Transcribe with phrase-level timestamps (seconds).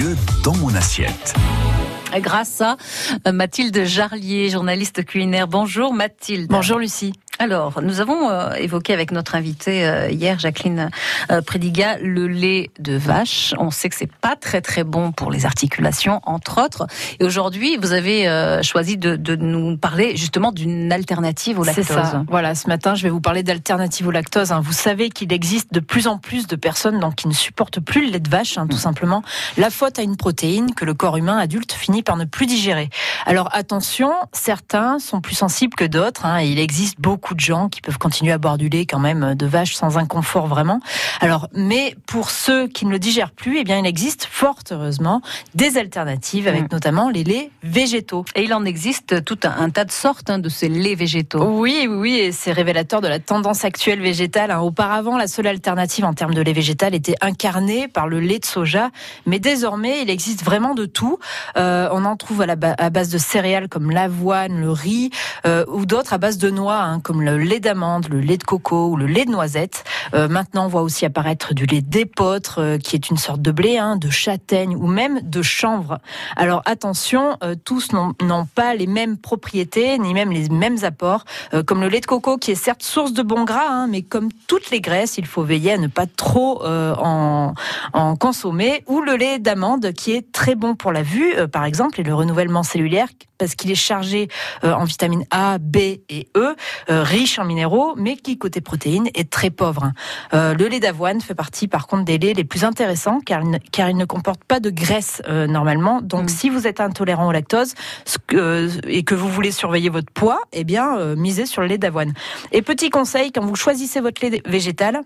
[0.00, 1.34] lieu dans mon assiette
[2.18, 2.76] grâce à
[3.32, 5.46] Mathilde Jarlier, journaliste culinaire.
[5.46, 6.48] Bonjour Mathilde.
[6.48, 7.12] Bonjour Lucie.
[7.40, 10.90] Alors, nous avons euh, évoqué avec notre invitée euh, hier, Jacqueline
[11.32, 13.54] euh, Prédiga, le lait de vache.
[13.56, 16.86] On sait que c'est pas très très bon pour les articulations, entre autres.
[17.18, 21.86] Et aujourd'hui, vous avez choisi de, de, nous parler justement d'une alternative au lactose.
[21.86, 22.24] C'est ça.
[22.28, 24.52] Voilà, ce matin, je vais vous parler d'alternative au lactose.
[24.52, 24.60] Hein.
[24.62, 28.04] Vous savez qu'il existe de plus en plus de personnes donc, qui ne supportent plus
[28.04, 28.80] le lait de vache, hein, tout mm.
[28.80, 29.22] simplement.
[29.56, 32.90] La faute à une protéine que le corps humain adulte finit par ne plus digérer.
[33.30, 36.26] Alors attention, certains sont plus sensibles que d'autres.
[36.26, 36.40] Hein.
[36.40, 39.46] Il existe beaucoup de gens qui peuvent continuer à boire du lait quand même de
[39.46, 40.80] vache sans inconfort vraiment.
[41.20, 45.22] Alors, mais pour ceux qui ne le digèrent plus, eh bien, il existe fort heureusement
[45.54, 46.68] des alternatives avec mm.
[46.72, 48.24] notamment les laits végétaux.
[48.34, 51.44] Et il en existe tout un, tas de sortes hein, de ces laits végétaux.
[51.44, 54.50] Oui, oui, et c'est révélateur de la tendance actuelle végétale.
[54.50, 54.58] Hein.
[54.58, 58.44] Auparavant, la seule alternative en termes de lait végétal était incarnée par le lait de
[58.44, 58.90] soja,
[59.24, 61.20] mais désormais, il existe vraiment de tout.
[61.56, 65.10] Euh, on en trouve à, la à base de céréales comme l'avoine, le riz,
[65.46, 68.44] euh, ou d'autres à base de noix, hein, comme le lait d'amande, le lait de
[68.44, 69.84] coco ou le lait de noisette.
[70.14, 73.50] Euh, maintenant, on voit aussi apparaître du lait d'épeautre, euh, qui est une sorte de
[73.50, 75.98] blé, hein, de châtaigne ou même de chanvre.
[76.36, 81.24] Alors attention, tous n'ont pas les mêmes propriétés ni même les mêmes apports,
[81.66, 84.28] comme le lait de coco qui est certes source de bons gras, hein, mais comme
[84.46, 87.54] toutes les graisses, il faut veiller à ne pas trop en,
[88.18, 92.04] consommer, ou le lait d'amande qui est très bon pour la vue, par exemple, et
[92.04, 92.99] le renouvellement cellulaire
[93.38, 94.28] parce qu'il est chargé
[94.62, 95.76] en vitamines A, B
[96.08, 96.54] et E,
[96.88, 99.84] riche en minéraux, mais qui, côté protéines, est très pauvre.
[99.84, 99.92] Hein.
[100.34, 103.90] Euh, le lait d'avoine fait partie, par contre, des laits les plus intéressants, car, car
[103.90, 106.00] il ne comporte pas de graisse euh, normalement.
[106.02, 106.28] Donc, mm.
[106.28, 107.74] si vous êtes intolérant au lactose
[108.86, 112.12] et que vous voulez surveiller votre poids, eh bien, misez sur le lait d'avoine.
[112.52, 115.02] Et petit conseil, quand vous choisissez votre lait végétal,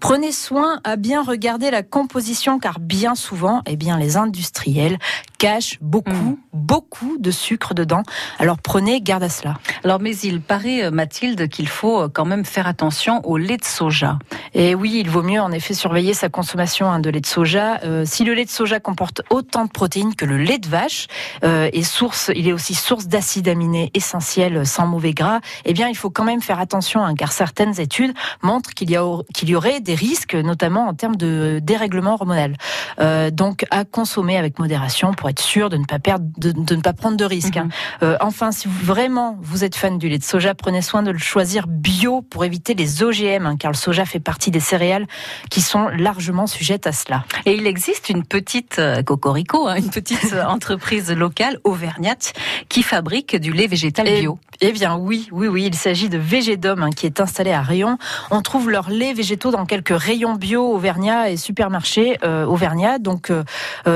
[0.00, 4.98] Prenez soin à bien regarder la composition car bien souvent, eh bien, les industriels
[5.42, 6.36] cache beaucoup, mm.
[6.52, 8.04] beaucoup de sucre dedans.
[8.38, 9.54] Alors prenez garde à cela.
[9.82, 13.56] Alors mais il paraît, euh, Mathilde, qu'il faut euh, quand même faire attention au lait
[13.56, 14.20] de soja.
[14.54, 17.80] Et oui, il vaut mieux en effet surveiller sa consommation hein, de lait de soja.
[17.82, 21.08] Euh, si le lait de soja comporte autant de protéines que le lait de vache,
[21.42, 25.88] euh, et source, il est aussi source d'acides aminés essentiels sans mauvais gras, eh bien
[25.88, 28.98] il faut quand même faire attention, hein, car certaines études montrent qu'il y,
[29.34, 32.56] qu'il y aurait des risques, notamment en termes de dérèglement hormonal.
[33.00, 36.80] Euh, donc à consommer avec modération pour être sûr de ne pas perdre, de, ne
[36.80, 37.56] pas prendre de risques.
[37.56, 37.64] Hein.
[37.64, 38.08] Mhm.
[38.08, 41.10] Euh, enfin, si vous, vraiment vous êtes fan du lait de soja, prenez soin de
[41.10, 45.06] le choisir bio pour éviter les OGM, hein, car le soja fait partie des céréales
[45.50, 47.24] qui sont largement sujettes à cela.
[47.46, 52.32] Et il existe une petite euh, cocorico, hein, une petite entreprise locale auvergnate
[52.68, 54.38] qui fabrique du lait végétal bio.
[54.60, 57.98] Eh, bien oui, oui, oui, il s'agit de Végédom qui est installé à Rion.
[58.30, 63.30] On trouve leurs laits végétaux dans quelques rayons bio auvergnat et supermarchés euh, auvergnat, donc
[63.30, 63.42] euh,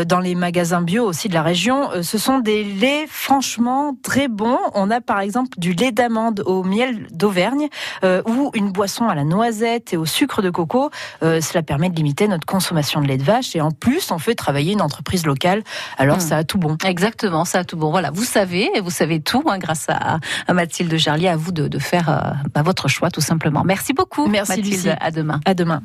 [0.05, 1.91] dans les magasins bio aussi de la région.
[1.93, 4.59] Euh, ce sont des laits franchement très bons.
[4.75, 7.69] On a par exemple du lait d'amande au miel d'Auvergne
[8.05, 10.91] euh, ou une boisson à la noisette et au sucre de coco.
[11.23, 14.19] Euh, cela permet de limiter notre consommation de lait de vache et en plus on
[14.19, 15.63] fait travailler une entreprise locale.
[15.99, 16.21] Alors hmm.
[16.21, 16.77] ça a tout bon.
[16.85, 17.91] Exactement, ça a tout bon.
[17.91, 20.19] Voilà, vous savez, vous savez tout hein, grâce à,
[20.53, 21.29] Mathilde Jarlier.
[21.29, 23.63] À vous de, faire bah, votre choix tout simplement.
[23.65, 24.27] Merci beaucoup.
[24.27, 24.97] Merci Mathilde.
[25.01, 25.41] À demain.
[25.45, 25.83] À demain.